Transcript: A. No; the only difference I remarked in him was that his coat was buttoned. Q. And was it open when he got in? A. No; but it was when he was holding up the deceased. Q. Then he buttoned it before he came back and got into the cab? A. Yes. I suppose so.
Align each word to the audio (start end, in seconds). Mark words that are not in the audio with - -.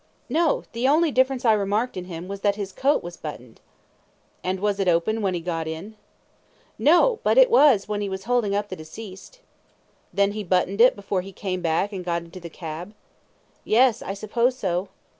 A. 0.01 0.33
No; 0.33 0.63
the 0.71 0.87
only 0.87 1.11
difference 1.11 1.45
I 1.45 1.53
remarked 1.53 1.95
in 1.95 2.05
him 2.05 2.27
was 2.27 2.41
that 2.41 2.55
his 2.55 2.71
coat 2.71 3.03
was 3.03 3.17
buttoned. 3.17 3.57
Q. 3.57 3.63
And 4.49 4.59
was 4.59 4.79
it 4.79 4.87
open 4.87 5.21
when 5.21 5.35
he 5.35 5.39
got 5.41 5.67
in? 5.67 5.93
A. 5.93 6.81
No; 6.81 7.19
but 7.21 7.37
it 7.37 7.51
was 7.51 7.87
when 7.87 8.01
he 8.01 8.09
was 8.09 8.23
holding 8.23 8.55
up 8.55 8.69
the 8.69 8.75
deceased. 8.75 9.33
Q. 9.33 9.41
Then 10.11 10.31
he 10.31 10.43
buttoned 10.43 10.81
it 10.81 10.95
before 10.95 11.21
he 11.21 11.31
came 11.31 11.61
back 11.61 11.93
and 11.93 12.03
got 12.03 12.23
into 12.23 12.39
the 12.39 12.49
cab? 12.49 12.93
A. 12.93 12.95
Yes. 13.63 14.01
I 14.01 14.15
suppose 14.15 14.57
so. 14.57 14.87